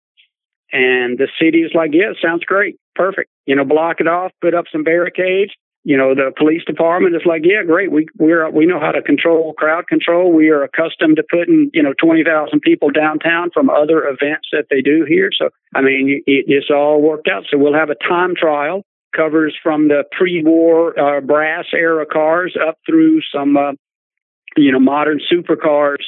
[0.73, 2.77] And the city is like, yeah, sounds great.
[2.95, 3.31] Perfect.
[3.47, 5.53] You know, block it off, put up some barricades,
[5.85, 7.93] you know, the police department is like, yeah, great.
[7.93, 10.33] We we're we know how to control crowd control.
[10.33, 14.67] We are accustomed to putting you know twenty thousand people downtown from other events that
[14.71, 15.29] they do here.
[15.39, 17.45] So I mean, it, it's all worked out.
[17.51, 18.83] So we'll have a time trial
[19.15, 23.73] covers from the pre-war uh, brass era cars up through some uh,
[24.57, 26.03] you know modern supercars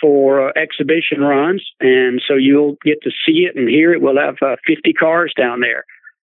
[0.00, 4.02] for uh, exhibition runs, and so you'll get to see it and hear it.
[4.02, 5.84] We'll have uh, 50 cars down there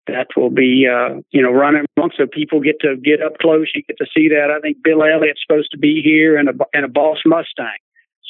[0.07, 3.71] that will be uh, you know running along so people get to get up close.
[3.73, 4.53] You get to see that.
[4.55, 7.77] I think Bill Elliott's supposed to be here in a in a Boss Mustang.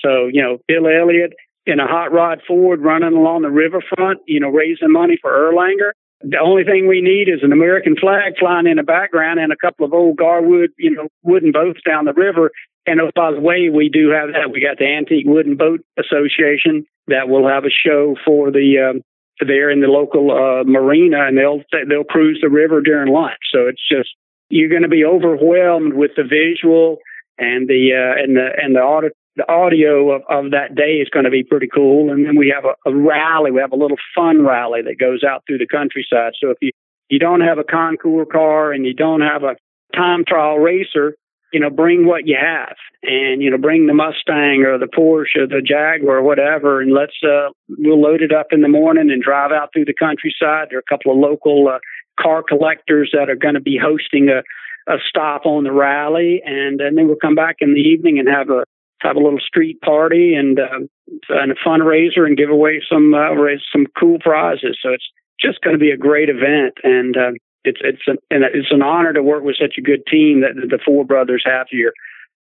[0.04, 1.34] So you know Bill Elliott
[1.66, 4.22] in a hot rod Ford running along the riverfront.
[4.28, 5.92] You know raising money for Erlanger.
[6.22, 9.58] The only thing we need is an American flag flying in the background and a
[9.58, 12.52] couple of old Garwood, you know, wooden boats down the river.
[12.88, 14.52] And oh, by the way, we do have that.
[14.52, 19.02] We got the Antique Wooden Boat Association that will have a show for the um,
[19.39, 23.39] there in the local uh, marina, and they'll they'll cruise the river during lunch.
[23.52, 24.10] So it's just
[24.50, 26.98] you're going to be overwhelmed with the visual
[27.38, 31.10] and the uh, and the and the audio the audio of, of that day is
[31.10, 32.10] going to be pretty cool.
[32.10, 33.52] And then we have a, a rally.
[33.52, 36.34] We have a little fun rally that goes out through the countryside.
[36.39, 36.71] So if you
[37.10, 39.56] you don't have a concours car and you don't have a
[39.95, 41.15] time trial racer,
[41.56, 45.44] you know, bring what you have and, you know, bring the Mustang or the Porsche
[45.44, 46.82] or the Jaguar or whatever.
[46.82, 49.94] And let's, uh, we'll load it up in the morning and drive out through the
[49.94, 50.68] countryside.
[50.68, 51.80] There are a couple of local, uh,
[52.22, 54.44] car collectors that are going to be hosting a,
[54.91, 56.41] a stop on the rally.
[56.44, 58.65] And, and then we'll come back in the evening and have a,
[59.00, 60.84] have a little street party and, uh,
[61.30, 64.78] and a fundraiser and give away some, uh, raise some cool prizes.
[64.84, 65.08] So it's
[65.39, 66.74] just going to be a great event.
[66.84, 67.32] And, uh,
[67.65, 70.80] it's it's an it's an honor to work with such a good team that the
[70.86, 71.93] four brothers have here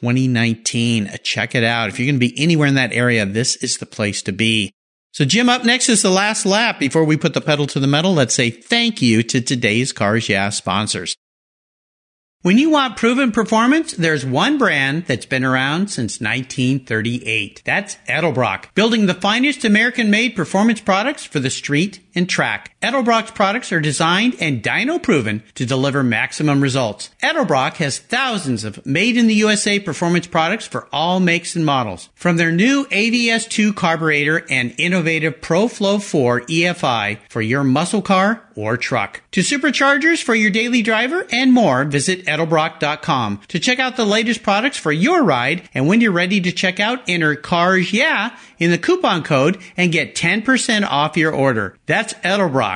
[0.00, 1.10] 2019.
[1.22, 1.88] Check it out.
[1.88, 4.72] If you're going to be anywhere in that area, this is the place to be.
[5.12, 6.78] So Jim, up next is the last lap.
[6.78, 10.28] Before we put the pedal to the metal, let's say thank you to today's Cars
[10.28, 11.16] Yeah sponsors.
[12.46, 17.62] When you want proven performance, there's one brand that's been around since 1938.
[17.64, 22.75] That's Edelbrock, building the finest American made performance products for the street and track.
[22.86, 27.10] Edelbrock's products are designed and dyno proven to deliver maximum results.
[27.20, 32.10] Edelbrock has thousands of made in the USA performance products for all makes and models.
[32.14, 38.76] From their new AVS2 carburetor and innovative Pro-Flo 4 EFI for your muscle car or
[38.76, 39.20] truck.
[39.32, 44.42] To superchargers for your daily driver and more, visit edelbrock.com to check out the latest
[44.42, 45.68] products for your ride.
[45.74, 49.92] And when you're ready to check out, enter CARS YEAH in the coupon code and
[49.92, 51.76] get 10% off your order.
[51.86, 52.75] That's Edelbrock,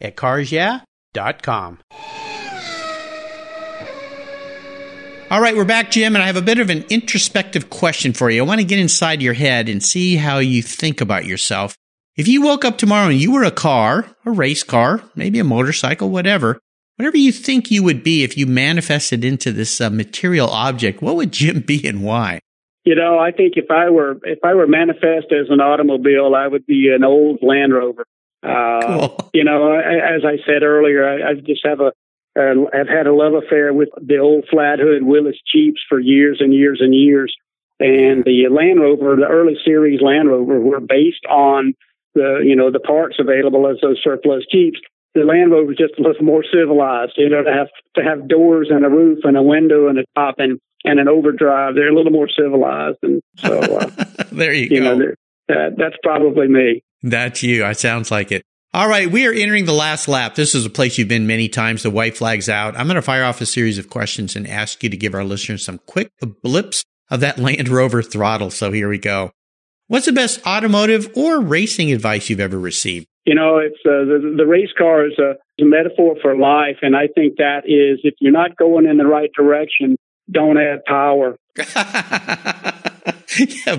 [0.00, 1.78] at carsyeah.com.
[5.30, 8.30] All right, we're back, Jim, and I have a bit of an introspective question for
[8.30, 8.42] you.
[8.42, 11.76] I want to get inside your head and see how you think about yourself.
[12.16, 15.44] If you woke up tomorrow and you were a car, a race car, maybe a
[15.44, 16.58] motorcycle, whatever,
[16.96, 21.14] whatever you think you would be if you manifested into this uh, material object, what
[21.14, 22.40] would Jim be and why?
[22.84, 26.48] You know, I think if I were if I were manifest as an automobile, I
[26.48, 28.04] would be an old Land Rover.
[28.42, 29.16] Uh, cool.
[29.32, 31.92] You know, as I said earlier, I, I just have a
[32.38, 36.54] uh, I've had a love affair with the old flathead Willys Jeeps for years and
[36.54, 37.34] years and years.
[37.80, 41.74] And the Land Rover, the early series Land Rover, were based on
[42.14, 44.78] the you know the parts available as those surplus Jeeps.
[45.14, 48.28] The Land Rover was just a little more civilized, you know, to have to have
[48.28, 51.74] doors and a roof and a window and a top and and an overdrive.
[51.74, 53.90] They're a little more civilized, and so uh,
[54.32, 54.96] there you, you go.
[54.96, 55.14] Know,
[55.48, 56.82] uh, that's probably me.
[57.02, 57.64] That's you.
[57.64, 58.42] It sounds like it.
[58.72, 60.36] All right, we are entering the last lap.
[60.36, 61.82] This is a place you've been many times.
[61.82, 62.76] The white flag's out.
[62.76, 65.24] I'm going to fire off a series of questions and ask you to give our
[65.24, 68.50] listeners some quick blips of that Land Rover throttle.
[68.50, 69.32] So here we go.
[69.88, 73.08] What's the best automotive or racing advice you've ever received?
[73.26, 76.94] You know, it's uh, the, the race car is a, a metaphor for life, and
[76.94, 79.96] I think that is if you're not going in the right direction,
[80.30, 81.36] don't add power.
[81.56, 81.66] yeah,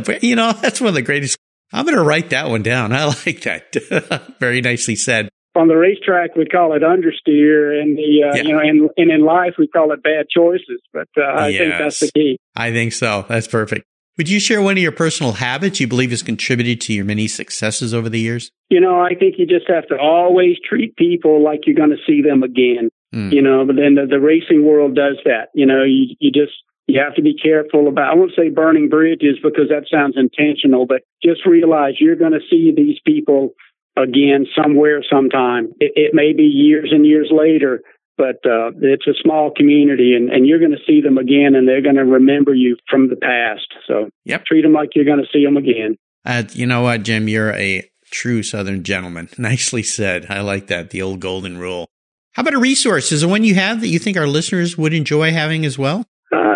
[0.06, 1.38] but you know that's one of the greatest
[1.74, 2.94] I'm going to write that one down.
[2.94, 4.36] I like that.
[4.40, 5.30] Very nicely said.
[5.54, 8.42] On the racetrack, we call it understeer, and the uh, yeah.
[8.42, 10.82] you know, and, and in life, we call it bad choices.
[10.94, 11.60] But uh, I yes.
[11.60, 12.40] think that's the key.
[12.56, 13.26] I think so.
[13.28, 13.86] That's perfect.
[14.18, 17.28] Would you share one of your personal habits you believe has contributed to your many
[17.28, 18.52] successes over the years?
[18.70, 22.04] You know, I think you just have to always treat people like you're going to
[22.06, 22.90] see them again.
[23.14, 23.34] Mm.
[23.34, 25.50] You know, but then the, the racing world does that.
[25.54, 26.54] You know, you you just
[26.92, 30.86] you have to be careful about, I won't say burning bridges because that sounds intentional,
[30.86, 33.54] but just realize you're going to see these people
[33.98, 35.74] again somewhere sometime.
[35.80, 37.82] It, it may be years and years later,
[38.18, 41.68] but uh, it's a small community and, and you're going to see them again and
[41.68, 43.68] they're going to remember you from the past.
[43.88, 44.46] So yep.
[44.46, 45.98] treat them like you're going to see them again.
[46.26, 47.28] Uh, you know what, Jim?
[47.28, 49.30] You're a true Southern gentleman.
[49.38, 50.28] Nicely said.
[50.30, 50.92] I like that.
[50.92, 51.88] The old golden rule.
[52.34, 53.12] How about a resource?
[53.12, 56.06] Is there one you have that you think our listeners would enjoy having as well?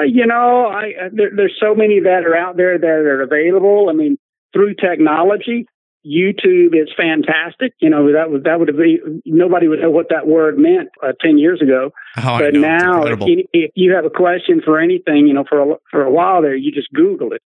[0.06, 3.88] You know, I uh, there, there's so many that are out there that are available.
[3.90, 4.18] I mean,
[4.54, 5.68] through technology,
[6.06, 7.74] YouTube is fantastic.
[7.80, 11.14] You know, that would that would be nobody would know what that word meant uh,
[11.20, 11.92] ten years ago.
[12.18, 15.74] Oh, but now, if you, if you, have a question for anything, you know, for
[15.74, 17.42] a, for a while there, you just Google it.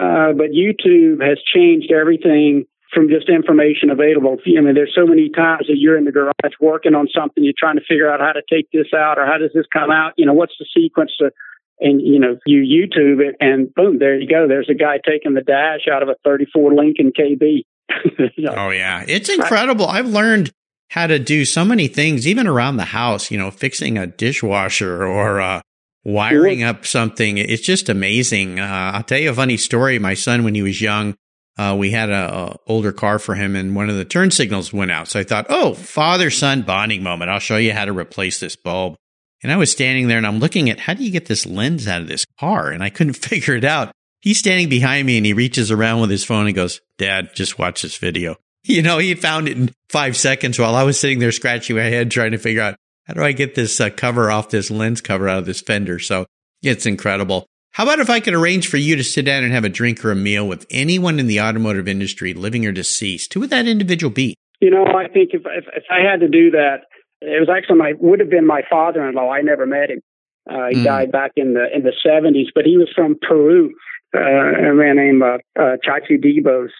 [0.00, 4.38] Uh, but YouTube has changed everything from just information available.
[4.44, 7.54] I mean, there's so many times that you're in the garage working on something, you're
[7.56, 10.14] trying to figure out how to take this out or how does this come out.
[10.16, 11.30] You know, what's the sequence to
[11.80, 14.46] and you know you YouTube it, and boom, there you go.
[14.48, 17.64] There's a guy taking the dash out of a 34 Lincoln KB.
[18.56, 19.86] Oh yeah, it's incredible.
[19.86, 20.52] I've learned
[20.90, 25.04] how to do so many things, even around the house, you know, fixing a dishwasher
[25.04, 25.60] or, uh,
[26.04, 27.38] wiring up something.
[27.38, 28.58] It's just amazing.
[28.58, 29.98] Uh, I'll tell you a funny story.
[29.98, 31.14] My son, when he was young,
[31.58, 34.72] uh, we had a, a, older car for him and one of the turn signals
[34.72, 35.08] went out.
[35.08, 37.30] So I thought, oh, father son bonding moment.
[37.30, 38.96] I'll show you how to replace this bulb.
[39.42, 41.88] And I was standing there and I'm looking at how do you get this lens
[41.88, 42.70] out of this car?
[42.70, 43.92] And I couldn't figure it out.
[44.20, 47.58] He's standing behind me and he reaches around with his phone and goes, Dad, just
[47.58, 48.36] watch this video.
[48.62, 51.84] You know, he found it in five seconds while I was sitting there scratching my
[51.84, 55.00] head trying to figure out how do I get this uh, cover off this lens
[55.00, 55.98] cover out of this fender.
[55.98, 56.26] So
[56.62, 57.46] it's incredible.
[57.72, 60.04] How about if I could arrange for you to sit down and have a drink
[60.04, 63.32] or a meal with anyone in the automotive industry, living or deceased?
[63.32, 64.36] Who would that individual be?
[64.60, 66.82] You know, I think if if, if I had to do that,
[67.20, 69.30] it was actually my would have been my father-in-law.
[69.30, 70.00] I never met him.
[70.48, 70.84] Uh, he mm.
[70.84, 73.72] died back in the in the seventies, but he was from Peru.
[74.14, 76.70] Uh, a man named uh, uh, Chachi Dibos.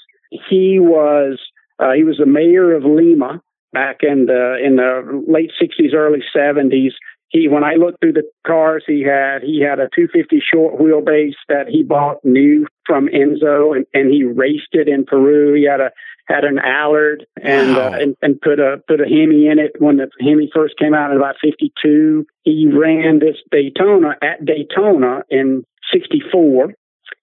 [0.49, 1.39] He was
[1.79, 3.41] uh, he was the mayor of Lima
[3.73, 6.93] back in the in the late sixties, early seventies
[7.31, 11.39] he when I looked through the cars he had, he had a 250 short wheelbase
[11.49, 15.55] that he bought new from Enzo, and, and he raced it in Peru.
[15.55, 15.91] He had a
[16.31, 17.93] had an Allard and, wow.
[17.93, 20.95] uh, and and put a put a Hemi in it when the Hemi first came
[20.95, 22.25] out in about 52.
[22.43, 26.75] He ran this Daytona at Daytona in 64.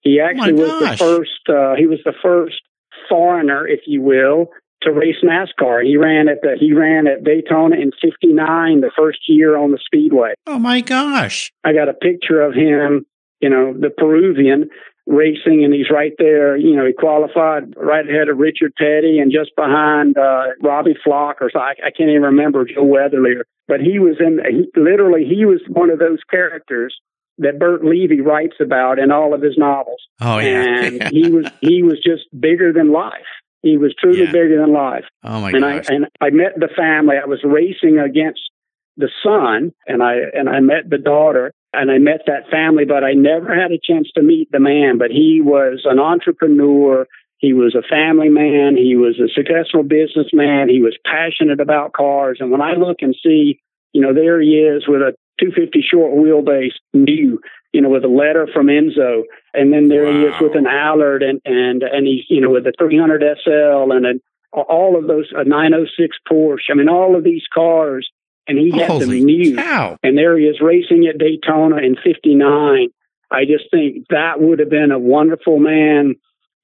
[0.02, 1.48] He actually oh was the first.
[1.48, 2.60] Uh, he was the first
[3.08, 4.48] foreigner, if you will,
[4.82, 5.84] to race NASCAR.
[5.84, 9.78] He ran at the he ran at Daytona in '59, the first year on the
[9.84, 10.34] Speedway.
[10.46, 11.52] Oh my gosh!
[11.64, 13.06] I got a picture of him,
[13.40, 14.70] you know, the Peruvian
[15.08, 16.56] racing, and he's right there.
[16.56, 21.38] You know, he qualified right ahead of Richard Petty and just behind uh, Robbie Flock,
[21.40, 23.32] or so I, I can't even remember Joe Weatherly.
[23.66, 24.38] But he was in.
[24.48, 26.94] He, literally, he was one of those characters
[27.38, 30.02] that Burt Levy writes about in all of his novels.
[30.20, 33.26] Oh yeah, and he was he was just bigger than life.
[33.62, 34.32] He was truly yeah.
[34.32, 35.04] bigger than life.
[35.24, 35.86] Oh my and gosh.
[35.90, 37.16] I and I met the family.
[37.22, 38.40] I was racing against
[38.96, 43.04] the son, and I and I met the daughter, and I met that family, but
[43.04, 44.98] I never had a chance to meet the man.
[44.98, 47.06] But he was an entrepreneur.
[47.38, 48.76] He was a family man.
[48.76, 50.68] He was a successful businessman.
[50.68, 52.38] He was passionate about cars.
[52.40, 53.60] And when I look and see,
[53.92, 57.40] you know, there he is with a 250 short wheelbase, new,
[57.72, 59.22] you know, with a letter from Enzo,
[59.54, 60.12] and then there wow.
[60.12, 63.92] he is with an Allard, and and and he's you know with a 300 SL
[63.92, 64.20] and an,
[64.52, 66.70] all of those a 906 Porsche.
[66.70, 68.08] I mean, all of these cars,
[68.48, 69.56] and he had them new.
[69.56, 69.96] Cow.
[70.02, 72.88] And there he is racing at Daytona in '59.
[73.30, 76.16] I just think that would have been a wonderful man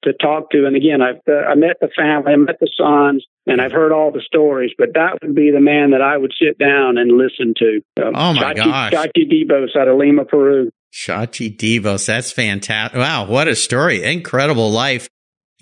[0.03, 0.65] to talk to.
[0.65, 3.91] And again, I've uh, I met the family, I met the sons, and I've heard
[3.91, 4.71] all the stories.
[4.77, 7.81] But that would be the man that I would sit down and listen to.
[7.99, 10.71] Uh, oh my Chachi, gosh, Chachi Dibos out of Lima, Peru.
[10.93, 12.07] Chachi Dibos.
[12.07, 12.97] That's fantastic.
[12.97, 14.03] Wow, what a story.
[14.03, 15.09] Incredible life.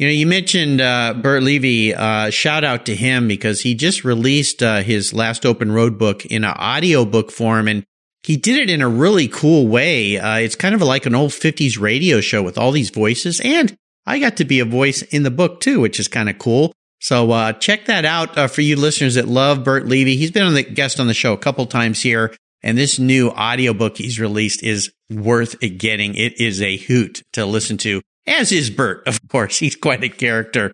[0.04, 1.96] You know, you mentioned uh, Burt Levy.
[1.96, 6.26] Uh, shout out to him because he just released uh, his last open road book
[6.26, 7.86] in an audio book form, and
[8.22, 10.20] he did it in a really cool way.
[10.20, 13.78] Uh, it's kind of like an old 50s radio show with all these voices, and
[14.06, 16.74] I got to be a voice in the book too, which is kind of cool.
[17.00, 20.18] So uh, check that out uh, for you listeners that love Burt Levy.
[20.18, 22.36] He's been on the guest on the show a couple times here.
[22.62, 26.16] And this new audiobook he's released is worth getting.
[26.16, 29.60] It is a hoot to listen to, as is Burt, of course.
[29.60, 30.72] He's quite a character.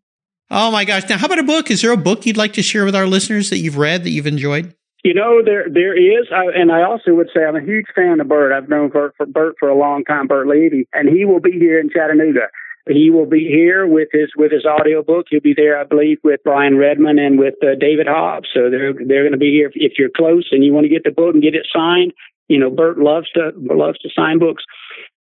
[0.52, 1.08] Oh my gosh.
[1.10, 1.70] Now, how about a book?
[1.70, 4.10] Is there a book you'd like to share with our listeners that you've read that
[4.10, 4.76] you've enjoyed?
[5.04, 8.20] You know, there there is, I, and I also would say I'm a huge fan
[8.20, 8.52] of Burt.
[8.52, 11.52] I've known Burt for Burt for a long time, Burt Levy, and he will be
[11.52, 12.48] here in Chattanooga.
[12.88, 15.28] He will be here with his with his audio book.
[15.30, 18.50] He'll be there, I believe, with Brian Redman and with uh, David Hobbs.
[18.54, 19.68] So they're they're going to be here.
[19.68, 22.12] If, if you're close and you want to get the book and get it signed,
[22.50, 24.64] you know, Burt loves to loves to sign books.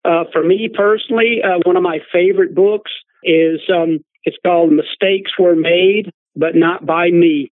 [0.06, 2.92] Uh, for me personally, uh, one of my favorite books
[3.24, 7.52] is um, it's called "Mistakes Were Made, but Not by Me."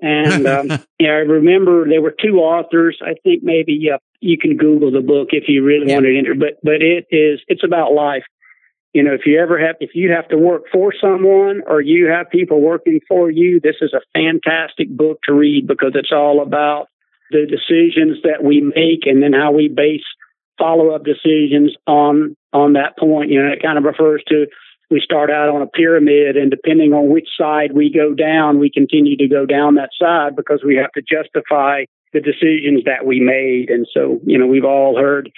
[0.00, 2.98] And um, yeah, I remember there were two authors.
[3.02, 5.94] I think maybe uh, you can Google the book if you really yeah.
[5.94, 6.34] want to enter.
[6.34, 8.24] But but it is it's about life
[8.92, 12.08] you know, if you ever have, if you have to work for someone or you
[12.08, 16.42] have people working for you, this is a fantastic book to read because it's all
[16.42, 16.88] about
[17.30, 20.02] the decisions that we make and then how we base
[20.60, 23.30] follow up decisions on, on that point.
[23.30, 24.46] You know, it kind of refers to
[24.90, 28.70] we start out on a pyramid and depending on which side we go down, we
[28.70, 33.20] continue to go down that side because we have to justify the decisions that we
[33.20, 33.70] made.
[33.70, 35.30] And so, you know, we've all heard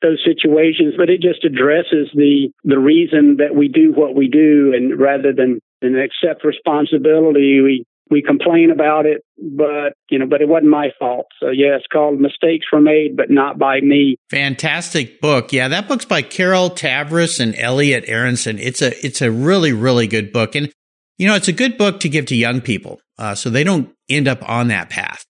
[0.00, 4.72] those situations, but it just addresses the the reason that we do what we do,
[4.74, 10.40] and rather than than accept responsibility, we we complain about it, but you know, but
[10.40, 11.26] it wasn't my fault.
[11.40, 15.52] So yeah, it's called "Mistakes Were Made, but Not by Me." Fantastic book.
[15.52, 18.58] Yeah, that book's by Carol Tavris and Elliot Aronson.
[18.58, 20.72] It's a it's a really really good book, and
[21.18, 23.90] you know, it's a good book to give to young people uh, so they don't
[24.08, 25.24] end up on that path.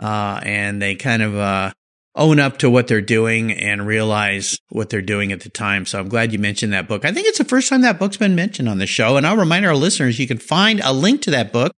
[0.00, 1.72] Uh, and they kind of uh,
[2.14, 5.84] own up to what they're doing and realize what they're doing at the time.
[5.84, 7.04] So I'm glad you mentioned that book.
[7.04, 9.16] I think it's the first time that book's been mentioned on the show.
[9.16, 11.72] And I'll remind our listeners you can find a link to that book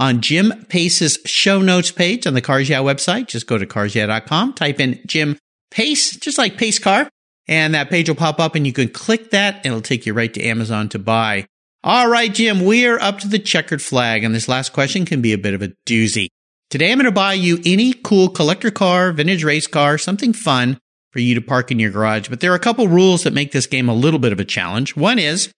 [0.00, 3.26] on Jim Pace's show notes page on the Cars Yeah website.
[3.28, 5.38] Just go to carsyeah.com, type in Jim
[5.70, 7.08] Pace, just like Pace Car,
[7.46, 10.14] and that page will pop up and you can click that and it'll take you
[10.14, 11.46] right to Amazon to buy.
[11.84, 15.20] All right, Jim, we are up to the checkered flag and this last question can
[15.20, 16.28] be a bit of a doozy.
[16.70, 20.78] Today I'm going to buy you any cool collector car, vintage race car, something fun
[21.10, 22.28] for you to park in your garage.
[22.28, 24.44] But there are a couple rules that make this game a little bit of a
[24.44, 24.96] challenge.
[24.96, 25.52] One is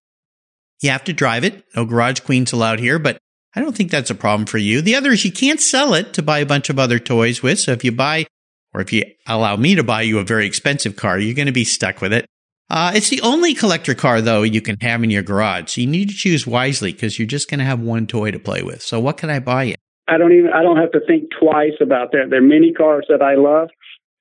[0.80, 1.64] you have to drive it.
[1.76, 3.18] No garage queens allowed here, but
[3.54, 4.80] I don't think that's a problem for you.
[4.80, 7.58] The other is you can't sell it to buy a bunch of other toys with.
[7.60, 8.26] So if you buy,
[8.72, 11.52] or if you allow me to buy you a very expensive car, you're going to
[11.52, 12.26] be stuck with it.
[12.70, 15.72] Uh, it's the only collector car though you can have in your garage.
[15.72, 18.38] So you need to choose wisely because you're just going to have one toy to
[18.38, 18.80] play with.
[18.80, 19.74] So what can I buy you?
[20.08, 22.28] I don't even, I don't have to think twice about that.
[22.30, 23.68] There are many cars that I love,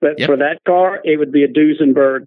[0.01, 0.27] but yep.
[0.27, 2.25] for that car, it would be a Duesenberg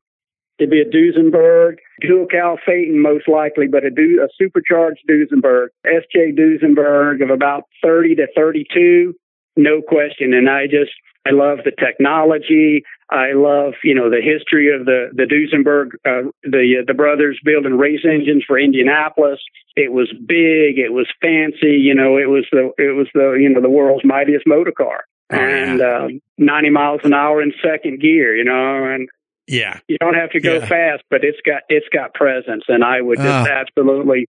[0.59, 5.69] It'd be a Duesenberg, dual cowl Phaeton most likely, but a, du- a supercharged Duesenberg,
[5.85, 9.15] SJ Duesenberg of about 30 to 32,
[9.57, 10.33] no question.
[10.33, 10.93] And I just,
[11.27, 12.85] I love the technology.
[13.11, 17.39] I love, you know, the history of the the Duesenberg, uh, the uh, the brothers
[17.45, 19.41] building race engines for Indianapolis.
[19.77, 20.79] It was big.
[20.79, 21.77] It was fancy.
[21.77, 25.05] You know, it was the it was the you know the world's mightiest motor car,
[25.33, 28.35] oh, and uh, 90 miles an hour in second gear.
[28.37, 29.09] You know, and
[29.47, 29.80] yeah.
[29.88, 30.66] You don't have to go yeah.
[30.66, 34.26] fast, but it's got it's got presence and I would just uh, absolutely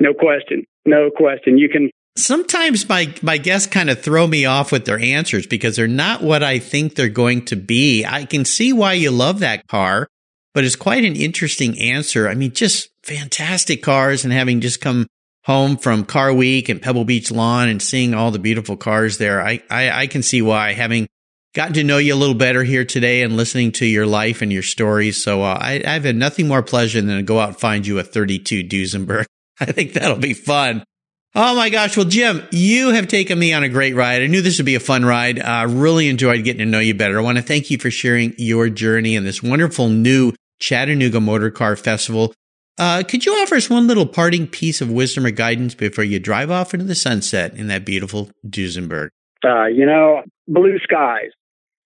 [0.00, 0.64] no question.
[0.84, 1.58] No question.
[1.58, 5.76] You can Sometimes my my guests kind of throw me off with their answers because
[5.76, 8.04] they're not what I think they're going to be.
[8.06, 10.08] I can see why you love that car,
[10.54, 12.26] but it's quite an interesting answer.
[12.26, 15.06] I mean, just fantastic cars and having just come
[15.44, 19.40] home from Car Week and Pebble Beach Lawn and seeing all the beautiful cars there,
[19.40, 21.06] I, I, I can see why having
[21.56, 24.52] gotten to know you a little better here today and listening to your life and
[24.52, 25.22] your stories.
[25.22, 27.98] So uh, I, I've had nothing more pleasure than to go out and find you
[27.98, 29.24] a 32 Duesenberg.
[29.60, 30.84] I think that'll be fun.
[31.34, 31.96] Oh my gosh.
[31.96, 34.20] Well, Jim, you have taken me on a great ride.
[34.20, 35.40] I knew this would be a fun ride.
[35.40, 37.18] I uh, really enjoyed getting to know you better.
[37.18, 41.50] I want to thank you for sharing your journey in this wonderful new Chattanooga Motor
[41.50, 42.34] Car Festival.
[42.78, 46.18] Uh, could you offer us one little parting piece of wisdom or guidance before you
[46.18, 49.08] drive off into the sunset in that beautiful Duesenberg?
[49.42, 51.30] Uh, you know, blue skies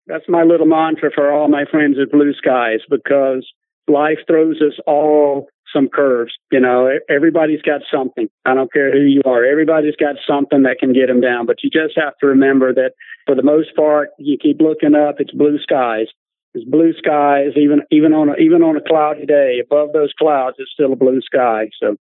[0.07, 3.47] that's my little mantra for all my friends at Blue Skies because
[3.87, 6.33] life throws us all some curves.
[6.51, 8.27] You know, everybody's got something.
[8.45, 9.43] I don't care who you are.
[9.43, 11.45] Everybody's got something that can get them down.
[11.45, 12.91] But you just have to remember that
[13.25, 15.15] for the most part, you keep looking up.
[15.19, 16.07] It's blue skies.
[16.53, 17.51] It's blue skies.
[17.55, 20.95] Even even on a, even on a cloudy day, above those clouds, it's still a
[20.95, 21.69] blue sky.
[21.81, 21.97] So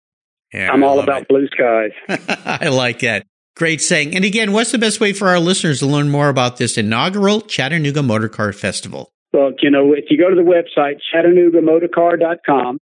[0.52, 1.28] yeah, I'm all about it.
[1.28, 1.92] blue skies.
[2.46, 3.26] I like that.
[3.56, 4.16] Great saying.
[4.16, 7.42] And again, what's the best way for our listeners to learn more about this inaugural
[7.42, 9.12] Chattanooga Motor Car Festival?
[9.34, 12.80] Well, you know, if you go to the website, chattanoogamotorcar.com,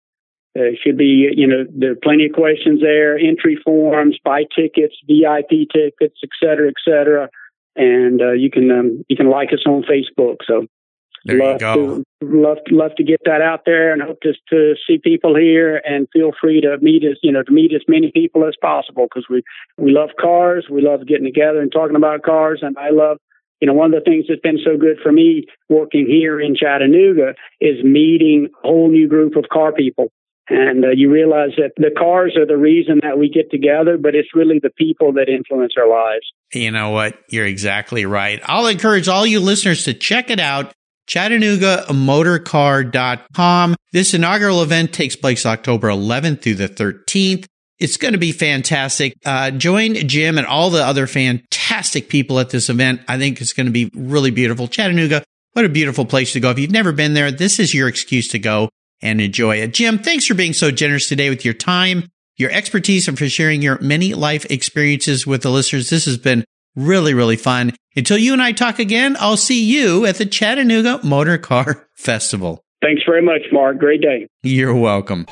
[0.55, 4.95] there should be, you know, there are plenty of questions there, entry forms, buy tickets,
[5.07, 7.29] VIP tickets, et cetera, et cetera.
[7.75, 10.37] And uh, you can um, you can like us on Facebook.
[10.45, 10.67] So
[11.25, 11.75] there love you go.
[11.75, 15.81] To, love love to get that out there, and hope to to see people here.
[15.85, 19.07] And feel free to meet us, you know, to meet as many people as possible
[19.07, 19.43] because we
[19.77, 20.67] we love cars.
[20.69, 23.17] We love getting together and talking about cars, and I love.
[23.61, 26.53] You know, one of the things that's been so good for me working here in
[26.53, 30.11] Chattanooga is meeting a whole new group of car people
[30.49, 34.13] and uh, you realize that the cars are the reason that we get together, but
[34.13, 36.25] it's really the people that influence our lives.
[36.53, 37.17] You know what?
[37.29, 38.41] You're exactly right.
[38.43, 40.73] I'll encourage all you listeners to check it out.
[41.07, 43.75] ChattanoogaMotorcar.com.
[43.91, 47.45] This inaugural event takes place October 11th through the 13th.
[47.79, 49.13] It's going to be fantastic.
[49.25, 53.01] Uh, join Jim and all the other fantastic people at this event.
[53.07, 54.67] I think it's going to be really beautiful.
[54.67, 55.23] Chattanooga,
[55.53, 56.49] what a beautiful place to go.
[56.49, 58.69] If you've never been there, this is your excuse to go
[59.01, 59.73] and enjoy it.
[59.73, 63.61] Jim, thanks for being so generous today with your time, your expertise, and for sharing
[63.61, 65.89] your many life experiences with the listeners.
[65.89, 66.45] This has been
[66.75, 67.73] really, really fun.
[67.95, 72.63] Until you and I talk again, I'll see you at the Chattanooga Motor Car Festival.
[72.81, 73.77] Thanks very much, Mark.
[73.77, 74.27] Great day.
[74.41, 75.25] You're welcome.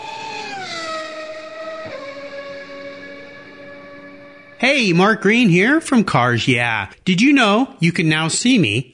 [4.59, 6.91] Hey, Mark Green here from Cars Yeah.
[7.03, 8.93] Did you know you can now see me